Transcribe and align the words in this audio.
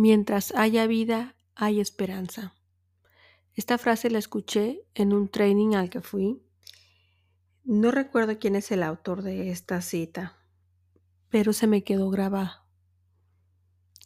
Mientras 0.00 0.54
haya 0.54 0.86
vida, 0.86 1.34
hay 1.56 1.80
esperanza. 1.80 2.54
Esta 3.54 3.78
frase 3.78 4.10
la 4.10 4.20
escuché 4.20 4.86
en 4.94 5.12
un 5.12 5.28
training 5.28 5.74
al 5.74 5.90
que 5.90 6.00
fui. 6.00 6.40
No 7.64 7.90
recuerdo 7.90 8.38
quién 8.38 8.54
es 8.54 8.70
el 8.70 8.84
autor 8.84 9.22
de 9.22 9.50
esta 9.50 9.82
cita, 9.82 10.38
pero 11.30 11.52
se 11.52 11.66
me 11.66 11.82
quedó 11.82 12.10
grabada. 12.10 12.64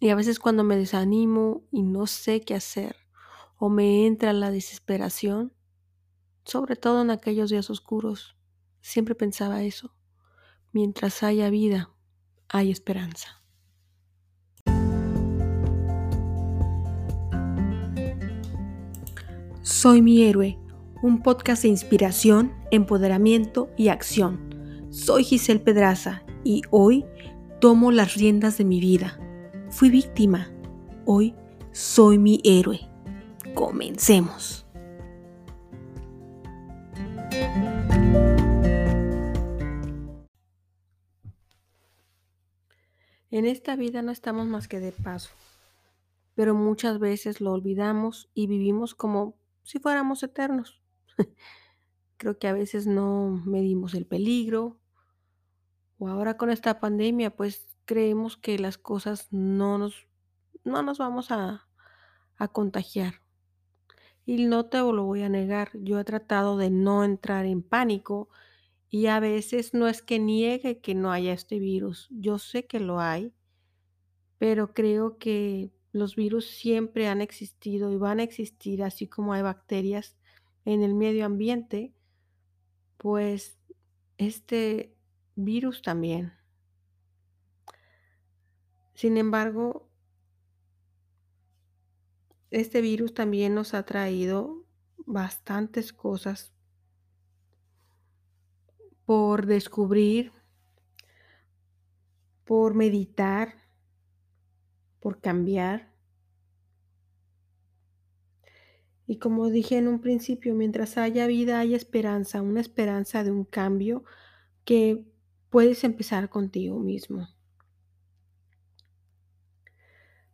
Y 0.00 0.08
a 0.08 0.14
veces 0.14 0.38
cuando 0.38 0.64
me 0.64 0.78
desanimo 0.78 1.68
y 1.70 1.82
no 1.82 2.06
sé 2.06 2.40
qué 2.40 2.54
hacer 2.54 2.96
o 3.58 3.68
me 3.68 4.06
entra 4.06 4.32
la 4.32 4.50
desesperación, 4.50 5.52
sobre 6.46 6.74
todo 6.74 7.02
en 7.02 7.10
aquellos 7.10 7.50
días 7.50 7.68
oscuros, 7.68 8.38
siempre 8.80 9.14
pensaba 9.14 9.62
eso. 9.62 9.94
Mientras 10.72 11.22
haya 11.22 11.50
vida, 11.50 11.90
hay 12.48 12.70
esperanza. 12.70 13.41
Soy 19.64 20.02
mi 20.02 20.24
héroe, 20.24 20.58
un 21.02 21.22
podcast 21.22 21.62
de 21.62 21.68
inspiración, 21.68 22.52
empoderamiento 22.72 23.70
y 23.76 23.88
acción. 23.88 24.88
Soy 24.90 25.22
Giselle 25.22 25.60
Pedraza 25.60 26.24
y 26.42 26.62
hoy 26.70 27.04
tomo 27.60 27.92
las 27.92 28.16
riendas 28.16 28.58
de 28.58 28.64
mi 28.64 28.80
vida. 28.80 29.20
Fui 29.70 29.88
víctima, 29.88 30.50
hoy 31.06 31.36
soy 31.70 32.18
mi 32.18 32.40
héroe. 32.42 32.80
Comencemos. 33.54 34.66
En 43.30 43.46
esta 43.46 43.76
vida 43.76 44.02
no 44.02 44.10
estamos 44.10 44.48
más 44.48 44.66
que 44.66 44.80
de 44.80 44.90
paso, 44.90 45.30
pero 46.34 46.52
muchas 46.56 46.98
veces 46.98 47.40
lo 47.40 47.52
olvidamos 47.52 48.28
y 48.34 48.48
vivimos 48.48 48.96
como 48.96 49.40
si 49.62 49.78
fuéramos 49.78 50.22
eternos. 50.22 50.82
Creo 52.16 52.38
que 52.38 52.48
a 52.48 52.52
veces 52.52 52.86
no 52.86 53.42
medimos 53.44 53.94
el 53.94 54.06
peligro 54.06 54.78
o 55.98 56.08
ahora 56.08 56.36
con 56.36 56.50
esta 56.50 56.80
pandemia 56.80 57.34
pues 57.34 57.68
creemos 57.84 58.36
que 58.36 58.58
las 58.58 58.78
cosas 58.78 59.28
no 59.32 59.78
nos, 59.78 60.08
no 60.64 60.82
nos 60.82 60.98
vamos 60.98 61.30
a, 61.30 61.68
a 62.36 62.48
contagiar. 62.48 63.22
Y 64.24 64.46
no 64.46 64.66
te 64.66 64.78
lo 64.78 65.04
voy 65.04 65.22
a 65.22 65.28
negar, 65.28 65.70
yo 65.74 65.98
he 65.98 66.04
tratado 66.04 66.56
de 66.56 66.70
no 66.70 67.02
entrar 67.02 67.44
en 67.44 67.62
pánico 67.62 68.28
y 68.88 69.06
a 69.06 69.18
veces 69.18 69.74
no 69.74 69.88
es 69.88 70.02
que 70.02 70.18
niegue 70.18 70.80
que 70.80 70.94
no 70.94 71.10
haya 71.10 71.32
este 71.32 71.58
virus, 71.58 72.08
yo 72.10 72.38
sé 72.38 72.66
que 72.66 72.78
lo 72.78 73.00
hay, 73.00 73.34
pero 74.38 74.74
creo 74.74 75.18
que 75.18 75.72
los 75.92 76.16
virus 76.16 76.46
siempre 76.46 77.08
han 77.08 77.20
existido 77.20 77.92
y 77.92 77.96
van 77.96 78.20
a 78.20 78.22
existir, 78.22 78.82
así 78.82 79.06
como 79.06 79.32
hay 79.32 79.42
bacterias 79.42 80.16
en 80.64 80.82
el 80.82 80.94
medio 80.94 81.26
ambiente, 81.26 81.92
pues 82.96 83.58
este 84.16 84.96
virus 85.34 85.82
también. 85.82 86.32
Sin 88.94 89.16
embargo, 89.16 89.88
este 92.50 92.80
virus 92.80 93.14
también 93.14 93.54
nos 93.54 93.74
ha 93.74 93.84
traído 93.84 94.64
bastantes 95.06 95.92
cosas 95.92 96.52
por 99.04 99.46
descubrir, 99.46 100.32
por 102.44 102.74
meditar, 102.74 103.61
por 105.02 105.20
cambiar. 105.20 105.92
Y 109.06 109.18
como 109.18 109.50
dije 109.50 109.76
en 109.76 109.88
un 109.88 110.00
principio, 110.00 110.54
mientras 110.54 110.96
haya 110.96 111.26
vida 111.26 111.58
hay 111.58 111.74
esperanza, 111.74 112.40
una 112.40 112.60
esperanza 112.60 113.24
de 113.24 113.32
un 113.32 113.44
cambio 113.44 114.04
que 114.64 115.04
puedes 115.50 115.82
empezar 115.82 116.30
contigo 116.30 116.78
mismo. 116.78 117.28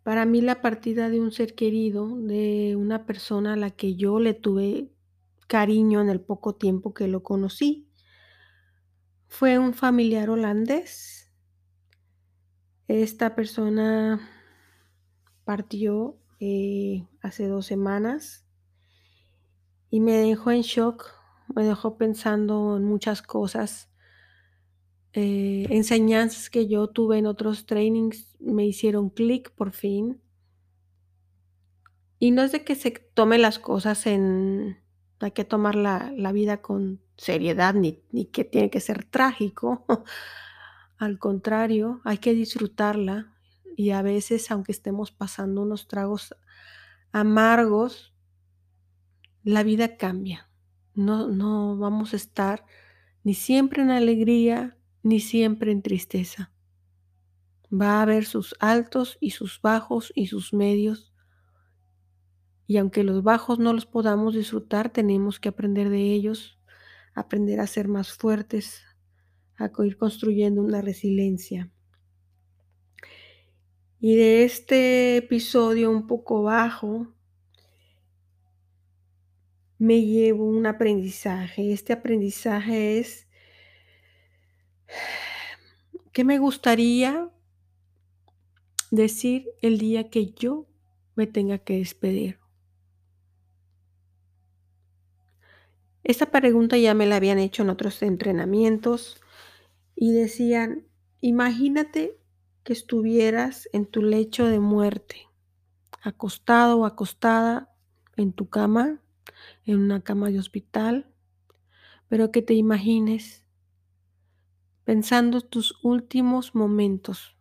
Para 0.02 0.26
mí 0.26 0.42
la 0.42 0.60
partida 0.60 1.08
de 1.08 1.18
un 1.20 1.32
ser 1.32 1.54
querido, 1.54 2.16
de 2.18 2.76
una 2.76 3.04
persona 3.06 3.54
a 3.54 3.56
la 3.56 3.70
que 3.70 3.96
yo 3.96 4.20
le 4.20 4.34
tuve 4.34 4.92
cariño 5.48 6.00
en 6.02 6.10
el 6.10 6.20
poco 6.20 6.54
tiempo 6.54 6.92
que 6.94 7.08
lo 7.08 7.22
conocí, 7.22 7.90
fue 9.26 9.58
un 9.58 9.74
familiar 9.74 10.30
holandés. 10.30 11.32
Esta 12.86 13.34
persona 13.34 14.37
partió 15.48 16.18
eh, 16.40 17.06
hace 17.22 17.48
dos 17.48 17.64
semanas 17.64 18.46
y 19.88 20.00
me 20.00 20.12
dejó 20.12 20.50
en 20.50 20.60
shock, 20.60 21.06
me 21.54 21.64
dejó 21.64 21.96
pensando 21.96 22.76
en 22.76 22.84
muchas 22.84 23.22
cosas. 23.22 23.90
Eh, 25.14 25.66
enseñanzas 25.70 26.50
que 26.50 26.68
yo 26.68 26.88
tuve 26.88 27.16
en 27.16 27.24
otros 27.24 27.64
trainings 27.64 28.36
me 28.38 28.66
hicieron 28.66 29.08
clic 29.08 29.50
por 29.52 29.72
fin. 29.72 30.20
Y 32.18 32.30
no 32.30 32.42
es 32.42 32.52
de 32.52 32.62
que 32.62 32.74
se 32.74 32.90
tome 32.90 33.38
las 33.38 33.58
cosas 33.58 34.06
en... 34.06 34.76
Hay 35.18 35.30
que 35.30 35.46
tomar 35.46 35.76
la, 35.76 36.12
la 36.14 36.32
vida 36.32 36.60
con 36.60 37.00
seriedad, 37.16 37.72
ni, 37.72 38.02
ni 38.12 38.26
que 38.26 38.44
tiene 38.44 38.68
que 38.68 38.80
ser 38.80 39.04
trágico. 39.04 39.86
Al 40.98 41.18
contrario, 41.18 42.02
hay 42.04 42.18
que 42.18 42.34
disfrutarla, 42.34 43.37
y 43.78 43.92
a 43.92 44.02
veces, 44.02 44.50
aunque 44.50 44.72
estemos 44.72 45.12
pasando 45.12 45.62
unos 45.62 45.86
tragos 45.86 46.34
amargos, 47.12 48.12
la 49.44 49.62
vida 49.62 49.96
cambia. 49.96 50.50
No, 50.94 51.28
no 51.28 51.78
vamos 51.78 52.12
a 52.12 52.16
estar 52.16 52.64
ni 53.22 53.34
siempre 53.34 53.82
en 53.82 53.92
alegría, 53.92 54.76
ni 55.04 55.20
siempre 55.20 55.70
en 55.70 55.82
tristeza. 55.82 56.52
Va 57.72 58.00
a 58.00 58.02
haber 58.02 58.24
sus 58.24 58.56
altos 58.58 59.16
y 59.20 59.30
sus 59.30 59.62
bajos 59.62 60.12
y 60.16 60.26
sus 60.26 60.52
medios. 60.52 61.14
Y 62.66 62.78
aunque 62.78 63.04
los 63.04 63.22
bajos 63.22 63.60
no 63.60 63.72
los 63.72 63.86
podamos 63.86 64.34
disfrutar, 64.34 64.90
tenemos 64.90 65.38
que 65.38 65.50
aprender 65.50 65.88
de 65.88 66.14
ellos, 66.14 66.58
aprender 67.14 67.60
a 67.60 67.68
ser 67.68 67.86
más 67.86 68.12
fuertes, 68.12 68.82
a 69.56 69.70
ir 69.84 69.96
construyendo 69.96 70.62
una 70.62 70.82
resiliencia. 70.82 71.70
Y 74.00 74.14
de 74.14 74.44
este 74.44 75.16
episodio 75.16 75.90
un 75.90 76.06
poco 76.06 76.44
bajo, 76.44 77.08
me 79.78 80.02
llevo 80.02 80.44
un 80.44 80.66
aprendizaje. 80.66 81.72
Este 81.72 81.92
aprendizaje 81.92 82.98
es 82.98 83.26
que 86.12 86.24
me 86.24 86.38
gustaría 86.38 87.30
decir 88.90 89.48
el 89.62 89.78
día 89.78 90.10
que 90.10 90.32
yo 90.32 90.66
me 91.16 91.26
tenga 91.26 91.58
que 91.58 91.78
despedir. 91.78 92.38
Esta 96.04 96.30
pregunta 96.30 96.78
ya 96.78 96.94
me 96.94 97.06
la 97.06 97.16
habían 97.16 97.38
hecho 97.38 97.62
en 97.62 97.70
otros 97.70 98.00
entrenamientos 98.02 99.20
y 99.94 100.12
decían, 100.12 100.86
imagínate 101.20 102.16
que 102.68 102.74
estuvieras 102.74 103.66
en 103.72 103.86
tu 103.86 104.02
lecho 104.02 104.44
de 104.44 104.60
muerte, 104.60 105.30
acostado 106.02 106.80
o 106.80 106.84
acostada 106.84 107.74
en 108.18 108.34
tu 108.34 108.50
cama, 108.50 109.00
en 109.64 109.78
una 109.78 110.02
cama 110.02 110.28
de 110.28 110.38
hospital, 110.38 111.10
pero 112.08 112.30
que 112.30 112.42
te 112.42 112.52
imagines 112.52 113.46
pensando 114.84 115.40
tus 115.40 115.82
últimos 115.82 116.54
momentos 116.54 117.38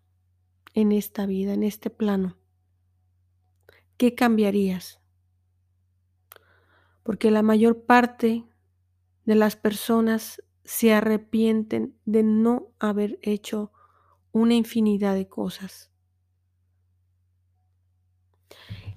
en 0.73 0.93
esta 0.93 1.25
vida, 1.25 1.55
en 1.55 1.63
este 1.63 1.89
plano. 1.89 2.38
¿Qué 3.97 4.15
cambiarías? 4.15 5.01
Porque 7.03 7.31
la 7.31 7.41
mayor 7.41 7.83
parte 7.83 8.45
de 9.25 9.35
las 9.35 9.57
personas 9.57 10.41
se 10.63 10.94
arrepienten 10.94 11.97
de 12.06 12.24
no 12.24 12.71
haber 12.79 13.19
hecho 13.21 13.74
una 14.38 14.56
infinidad 14.56 15.16
de 15.16 15.28
cosas. 15.28 15.92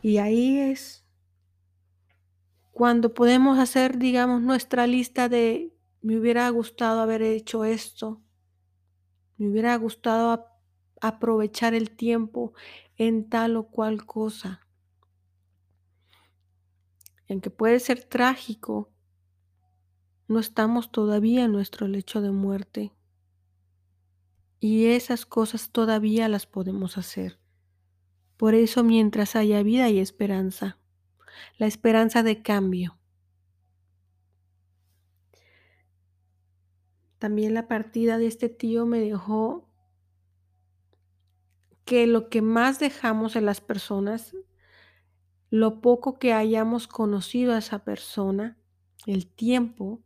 Y 0.02 0.18
ahí 0.18 0.58
es 0.58 1.04
cuando 2.80 3.12
podemos 3.12 3.58
hacer, 3.58 3.98
digamos, 3.98 4.40
nuestra 4.40 4.86
lista 4.86 5.28
de 5.28 5.76
me 6.00 6.18
hubiera 6.18 6.48
gustado 6.48 7.00
haber 7.00 7.20
hecho 7.20 7.64
esto, 7.64 8.22
me 9.36 9.50
hubiera 9.50 9.76
gustado 9.76 10.46
aprovechar 11.00 11.74
el 11.74 11.90
tiempo 11.90 12.54
en 12.96 13.28
tal 13.28 13.56
o 13.56 13.68
cual 13.68 14.06
cosa. 14.06 14.66
En 17.26 17.40
que 17.40 17.50
puede 17.50 17.80
ser 17.80 18.02
trágico, 18.02 18.90
no 20.26 20.38
estamos 20.38 20.90
todavía 20.90 21.44
en 21.44 21.52
nuestro 21.52 21.86
lecho 21.86 22.22
de 22.22 22.30
muerte. 22.30 22.92
Y 24.60 24.86
esas 24.86 25.26
cosas 25.26 25.70
todavía 25.70 26.28
las 26.28 26.46
podemos 26.46 26.98
hacer. 26.98 27.40
Por 28.36 28.54
eso 28.54 28.84
mientras 28.84 29.34
haya 29.36 29.62
vida 29.62 29.84
hay 29.84 29.98
esperanza, 29.98 30.78
la 31.58 31.66
esperanza 31.66 32.22
de 32.22 32.42
cambio. 32.42 32.98
También 37.18 37.52
la 37.52 37.68
partida 37.68 38.16
de 38.16 38.26
este 38.26 38.48
tío 38.48 38.86
me 38.86 39.00
dejó 39.00 39.68
que 41.84 42.06
lo 42.06 42.28
que 42.28 42.40
más 42.40 42.78
dejamos 42.78 43.36
en 43.36 43.44
las 43.44 43.60
personas, 43.60 44.34
lo 45.50 45.80
poco 45.80 46.18
que 46.18 46.32
hayamos 46.32 46.86
conocido 46.86 47.52
a 47.52 47.58
esa 47.58 47.84
persona, 47.84 48.56
el 49.06 49.26
tiempo, 49.26 50.02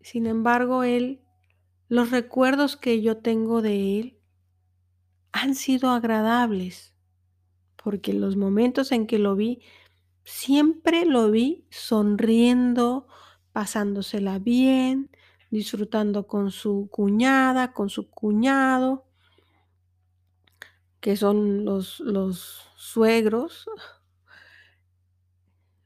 sin 0.00 0.26
embargo, 0.26 0.82
él, 0.82 1.22
los 1.92 2.10
recuerdos 2.10 2.78
que 2.78 3.02
yo 3.02 3.18
tengo 3.18 3.60
de 3.60 4.00
él 4.00 4.18
han 5.30 5.54
sido 5.54 5.90
agradables, 5.90 6.94
porque 7.76 8.14
los 8.14 8.34
momentos 8.34 8.92
en 8.92 9.06
que 9.06 9.18
lo 9.18 9.36
vi, 9.36 9.60
siempre 10.24 11.04
lo 11.04 11.30
vi 11.30 11.66
sonriendo, 11.68 13.08
pasándosela 13.52 14.38
bien, 14.38 15.10
disfrutando 15.50 16.26
con 16.26 16.50
su 16.50 16.88
cuñada, 16.90 17.74
con 17.74 17.90
su 17.90 18.08
cuñado, 18.08 19.04
que 21.00 21.14
son 21.14 21.66
los, 21.66 22.00
los 22.00 22.70
suegros, 22.74 23.66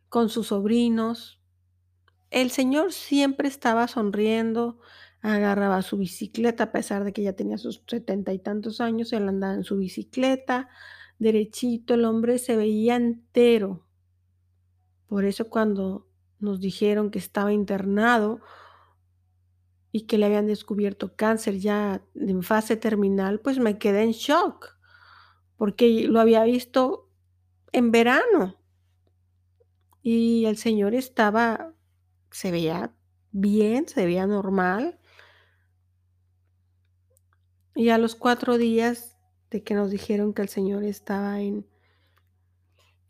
con 0.08 0.28
sus 0.28 0.46
sobrinos. 0.46 1.40
El 2.30 2.52
señor 2.52 2.92
siempre 2.92 3.48
estaba 3.48 3.88
sonriendo, 3.88 4.78
agarraba 5.34 5.82
su 5.82 5.96
bicicleta, 5.96 6.64
a 6.64 6.72
pesar 6.72 7.04
de 7.04 7.12
que 7.12 7.22
ya 7.22 7.32
tenía 7.32 7.58
sus 7.58 7.82
setenta 7.86 8.32
y 8.32 8.38
tantos 8.38 8.80
años, 8.80 9.12
él 9.12 9.28
andaba 9.28 9.54
en 9.54 9.64
su 9.64 9.76
bicicleta, 9.76 10.68
derechito, 11.18 11.94
el 11.94 12.04
hombre 12.04 12.38
se 12.38 12.56
veía 12.56 12.96
entero. 12.96 13.86
Por 15.08 15.24
eso 15.24 15.48
cuando 15.50 16.08
nos 16.38 16.60
dijeron 16.60 17.10
que 17.10 17.18
estaba 17.18 17.52
internado 17.52 18.40
y 19.90 20.02
que 20.02 20.18
le 20.18 20.26
habían 20.26 20.46
descubierto 20.46 21.16
cáncer 21.16 21.58
ya 21.58 22.02
en 22.14 22.42
fase 22.42 22.76
terminal, 22.76 23.40
pues 23.40 23.58
me 23.58 23.78
quedé 23.78 24.02
en 24.02 24.12
shock, 24.12 24.76
porque 25.56 26.06
lo 26.06 26.20
había 26.20 26.44
visto 26.44 27.10
en 27.72 27.90
verano. 27.90 28.60
Y 30.02 30.44
el 30.44 30.56
señor 30.56 30.94
estaba, 30.94 31.74
se 32.30 32.52
veía 32.52 32.94
bien, 33.32 33.88
se 33.88 34.04
veía 34.04 34.26
normal. 34.26 35.00
Y 37.76 37.90
a 37.90 37.98
los 37.98 38.14
cuatro 38.14 38.56
días 38.56 39.18
de 39.50 39.62
que 39.62 39.74
nos 39.74 39.90
dijeron 39.90 40.32
que 40.32 40.40
el 40.40 40.48
señor 40.48 40.82
estaba 40.82 41.42
en, 41.42 41.66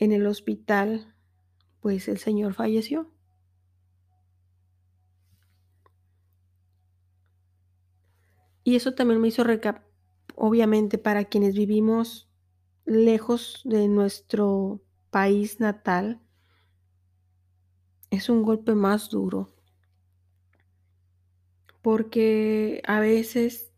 en 0.00 0.10
el 0.10 0.26
hospital, 0.26 1.14
pues 1.80 2.08
el 2.08 2.18
señor 2.18 2.52
falleció. 2.52 3.08
Y 8.64 8.74
eso 8.74 8.92
también 8.94 9.20
me 9.20 9.28
hizo 9.28 9.44
recap, 9.44 9.84
obviamente 10.34 10.98
para 10.98 11.26
quienes 11.26 11.54
vivimos 11.54 12.28
lejos 12.84 13.60
de 13.64 13.86
nuestro 13.86 14.82
país 15.10 15.60
natal, 15.60 16.20
es 18.10 18.28
un 18.28 18.42
golpe 18.42 18.74
más 18.74 19.10
duro. 19.10 19.54
Porque 21.82 22.82
a 22.84 22.98
veces 22.98 23.72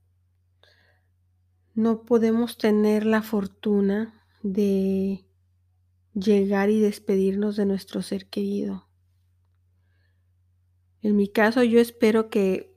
no 1.78 2.02
podemos 2.02 2.58
tener 2.58 3.06
la 3.06 3.22
fortuna 3.22 4.12
de 4.42 5.24
llegar 6.12 6.70
y 6.70 6.80
despedirnos 6.80 7.54
de 7.54 7.66
nuestro 7.66 8.02
ser 8.02 8.28
querido. 8.28 8.88
En 11.02 11.14
mi 11.14 11.28
caso, 11.28 11.62
yo 11.62 11.78
espero 11.78 12.30
que 12.30 12.76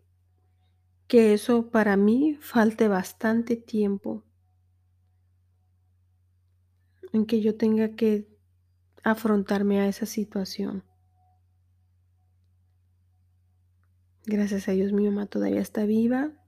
que 1.08 1.34
eso 1.34 1.72
para 1.72 1.98
mí 1.98 2.38
falte 2.40 2.88
bastante 2.88 3.58
tiempo 3.58 4.24
en 7.12 7.26
que 7.26 7.42
yo 7.42 7.58
tenga 7.58 7.96
que 7.96 8.30
afrontarme 9.04 9.80
a 9.82 9.88
esa 9.88 10.06
situación. 10.06 10.86
Gracias 14.26 14.70
a 14.70 14.74
Dios 14.74 14.94
mi 14.94 15.06
mamá 15.06 15.26
todavía 15.26 15.60
está 15.60 15.86
viva. 15.86 16.41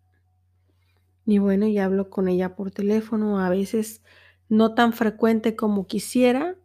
Y 1.26 1.38
bueno, 1.38 1.68
ya 1.68 1.86
hablo 1.86 2.10
con 2.10 2.28
ella 2.28 2.56
por 2.56 2.72
teléfono, 2.72 3.40
a 3.40 3.50
veces 3.50 4.04
no 4.50 4.74
tan 4.74 4.94
frecuente 4.94 5.56
como 5.56 5.88
quisiera, 5.88 6.58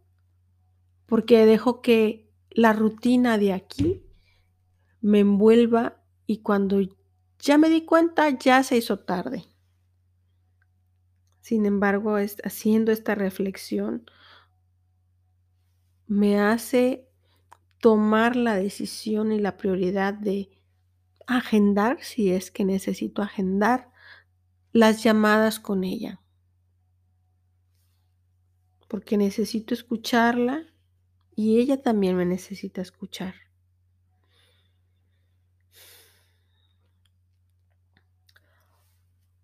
porque 1.05 1.45
dejo 1.45 1.81
que 1.81 2.29
la 2.51 2.73
rutina 2.73 3.37
de 3.37 3.53
aquí 3.53 4.03
me 5.01 5.19
envuelva 5.19 6.03
y 6.25 6.39
cuando 6.41 6.81
ya 7.39 7.57
me 7.57 7.69
di 7.69 7.85
cuenta, 7.85 8.29
ya 8.29 8.63
se 8.63 8.77
hizo 8.77 8.99
tarde. 8.99 9.45
Sin 11.41 11.65
embargo, 11.65 12.17
haciendo 12.43 12.91
esta 12.91 13.15
reflexión, 13.15 14.03
me 16.05 16.39
hace 16.39 17.07
tomar 17.79 18.35
la 18.35 18.55
decisión 18.55 19.31
y 19.31 19.39
la 19.39 19.57
prioridad 19.57 20.13
de 20.13 20.49
agendar, 21.27 21.97
si 22.01 22.31
es 22.31 22.51
que 22.51 22.65
necesito 22.65 23.21
agendar, 23.21 23.91
las 24.71 25.03
llamadas 25.03 25.59
con 25.59 25.83
ella. 25.83 26.21
Porque 28.87 29.17
necesito 29.17 29.73
escucharla 29.73 30.65
y 31.35 31.59
ella 31.59 31.81
también 31.81 32.15
me 32.15 32.25
necesita 32.25 32.81
escuchar. 32.81 33.35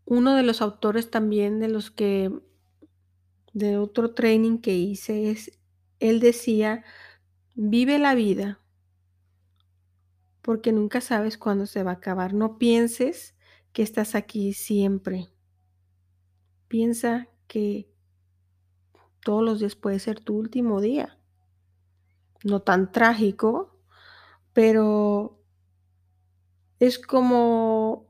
Uno 0.05 0.35
de 0.35 0.43
los 0.43 0.61
autores 0.61 1.09
también 1.09 1.59
de 1.59 1.67
los 1.67 1.89
que, 1.89 2.31
de 3.53 3.77
otro 3.77 4.13
training 4.13 4.59
que 4.59 4.75
hice 4.75 5.31
es, 5.31 5.59
él 5.99 6.19
decía, 6.19 6.83
vive 7.55 7.97
la 7.97 8.13
vida 8.13 8.59
porque 10.45 10.71
nunca 10.71 11.01
sabes 11.01 11.39
cuándo 11.39 11.65
se 11.65 11.81
va 11.81 11.91
a 11.91 11.95
acabar. 11.95 12.35
No 12.35 12.59
pienses 12.59 13.34
que 13.75 13.83
estás 13.83 14.15
aquí 14.15 14.53
siempre. 14.53 15.27
Piensa 16.69 17.27
que 17.45 17.91
todos 19.19 19.43
los 19.43 19.59
días 19.59 19.75
puede 19.75 19.99
ser 19.99 20.21
tu 20.21 20.37
último 20.37 20.79
día. 20.79 21.19
No 22.45 22.61
tan 22.61 22.93
trágico, 22.93 23.77
pero 24.53 25.43
es 26.79 26.97
como 26.99 28.07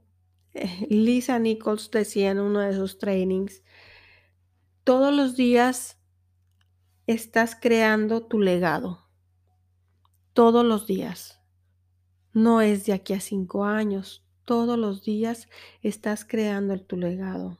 eh, 0.54 0.86
Lisa 0.88 1.40
Nichols 1.40 1.90
decía 1.90 2.30
en 2.30 2.42
uno 2.42 2.60
de 2.60 2.76
sus 2.76 3.00
trainings, 3.00 3.64
todos 4.84 5.12
los 5.12 5.36
días 5.36 5.98
estás 7.08 7.58
creando 7.60 8.28
tu 8.28 8.38
legado. 8.40 9.10
Todos 10.34 10.64
los 10.64 10.86
días. 10.86 11.42
No 12.34 12.62
es 12.62 12.86
de 12.86 12.94
aquí 12.94 13.14
a 13.14 13.20
cinco 13.20 13.66
años. 13.66 14.25
Todos 14.46 14.78
los 14.78 15.04
días 15.04 15.50
estás 15.82 16.24
creando 16.24 16.80
tu 16.80 16.98
legado. 16.98 17.58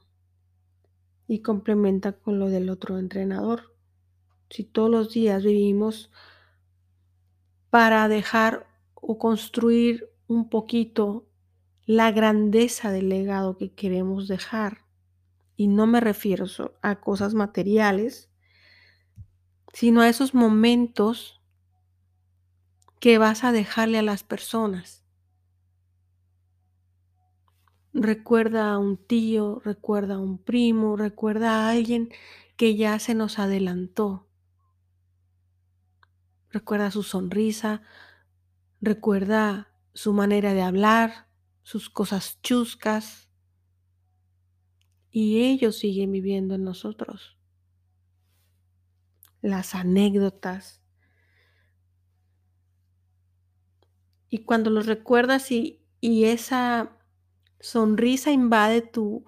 Y 1.28 1.40
complementa 1.40 2.12
con 2.12 2.38
lo 2.38 2.48
del 2.48 2.70
otro 2.70 2.98
entrenador. 2.98 3.74
Si 4.48 4.62
todos 4.62 4.90
los 4.90 5.12
días 5.12 5.44
vivimos 5.44 6.12
para 7.70 8.08
dejar 8.08 8.68
o 8.94 9.18
construir 9.18 10.08
un 10.28 10.48
poquito 10.48 11.28
la 11.84 12.10
grandeza 12.10 12.90
del 12.90 13.08
legado 13.08 13.56
que 13.56 13.72
queremos 13.72 14.28
dejar. 14.28 14.84
Y 15.56 15.68
no 15.68 15.86
me 15.86 16.00
refiero 16.00 16.46
a 16.82 17.00
cosas 17.00 17.34
materiales, 17.34 18.30
sino 19.72 20.00
a 20.02 20.08
esos 20.08 20.34
momentos 20.34 21.40
que 23.00 23.18
vas 23.18 23.44
a 23.44 23.52
dejarle 23.52 23.98
a 23.98 24.02
las 24.02 24.24
personas. 24.24 25.05
Recuerda 27.98 28.72
a 28.72 28.78
un 28.78 28.98
tío, 28.98 29.62
recuerda 29.64 30.16
a 30.16 30.18
un 30.18 30.36
primo, 30.36 30.96
recuerda 30.96 31.52
a 31.52 31.70
alguien 31.70 32.10
que 32.58 32.76
ya 32.76 32.98
se 32.98 33.14
nos 33.14 33.38
adelantó. 33.38 34.28
Recuerda 36.50 36.90
su 36.90 37.02
sonrisa, 37.02 37.80
recuerda 38.82 39.72
su 39.94 40.12
manera 40.12 40.52
de 40.52 40.60
hablar, 40.60 41.30
sus 41.62 41.88
cosas 41.88 42.38
chuscas, 42.42 43.30
y 45.10 45.40
ellos 45.46 45.78
siguen 45.78 46.12
viviendo 46.12 46.54
en 46.54 46.64
nosotros. 46.64 47.38
Las 49.40 49.74
anécdotas. 49.74 50.82
Y 54.28 54.44
cuando 54.44 54.68
los 54.68 54.84
recuerdas 54.84 55.50
y, 55.50 55.82
y 56.02 56.24
esa 56.24 56.95
sonrisa 57.66 58.30
invade 58.30 58.80
tu, 58.82 59.24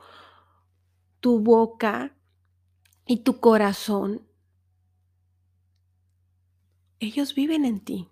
tu 1.20 1.40
boca, 1.40 2.18
y 3.08 3.16
tu 3.20 3.40
corazón, 3.40 4.22
ellos 7.00 7.34
viven 7.34 7.64
en 7.64 7.80
ti. 7.80 8.08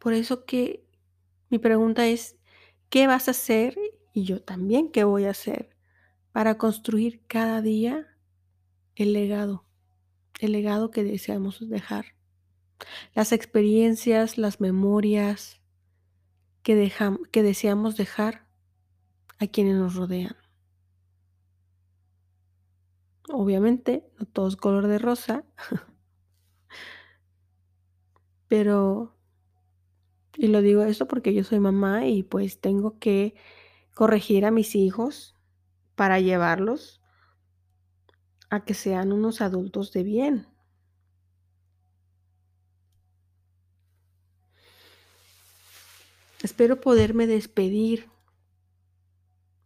Por 0.00 0.14
eso 0.14 0.44
que 0.44 0.84
mi 1.48 1.58
pregunta 1.58 2.08
es, 2.08 2.36
¿qué 2.90 3.06
vas 3.06 3.28
a 3.28 3.30
hacer? 3.30 3.78
Y 4.12 4.24
yo 4.24 4.42
también, 4.42 4.90
¿qué 4.90 5.04
voy 5.04 5.26
a 5.26 5.30
hacer 5.30 5.76
para 6.32 6.58
construir 6.58 7.24
cada 7.28 7.62
día 7.62 8.08
el 8.96 9.12
legado, 9.12 9.64
el 10.40 10.50
legado 10.50 10.90
que 10.90 11.04
deseamos 11.04 11.68
dejar? 11.68 12.16
Las 13.14 13.30
experiencias, 13.30 14.38
las 14.38 14.60
memorias 14.60 15.61
que, 16.62 16.92
que 17.30 17.42
deseamos 17.42 17.96
dejar 17.96 18.46
a 19.38 19.46
quienes 19.46 19.76
nos 19.76 19.94
rodean. 19.94 20.36
Obviamente, 23.30 24.04
no 24.18 24.26
todo 24.26 24.48
es 24.48 24.56
color 24.56 24.86
de 24.86 24.98
rosa, 24.98 25.44
pero 28.48 29.16
y 30.36 30.48
lo 30.48 30.62
digo 30.62 30.82
esto 30.82 31.06
porque 31.06 31.34
yo 31.34 31.44
soy 31.44 31.60
mamá 31.60 32.06
y 32.06 32.22
pues 32.22 32.60
tengo 32.60 32.98
que 32.98 33.34
corregir 33.94 34.44
a 34.44 34.50
mis 34.50 34.74
hijos 34.74 35.36
para 35.94 36.20
llevarlos 36.20 37.00
a 38.50 38.64
que 38.64 38.74
sean 38.74 39.12
unos 39.12 39.40
adultos 39.40 39.92
de 39.92 40.02
bien. 40.02 40.46
Espero 46.52 46.82
poderme 46.82 47.26
despedir 47.26 48.10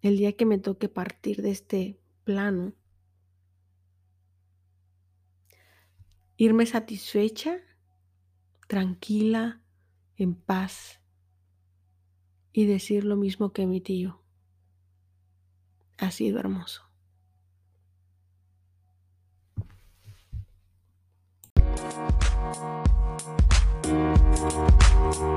el 0.02 0.18
día 0.18 0.36
que 0.36 0.46
me 0.46 0.56
toque 0.56 0.88
partir 0.88 1.42
de 1.42 1.50
este 1.50 2.00
plano. 2.22 2.74
Irme 6.36 6.64
satisfecha, 6.64 7.56
tranquila, 8.68 9.60
en 10.16 10.36
paz 10.36 11.00
y 12.52 12.66
decir 12.66 13.02
lo 13.02 13.16
mismo 13.16 13.52
que 13.52 13.66
mi 13.66 13.80
tío. 13.80 14.22
Ha 15.98 16.12
sido 16.12 16.38
hermoso. 16.38 16.84
We'll 24.98 25.12
be 25.12 25.18
right. 25.18 25.36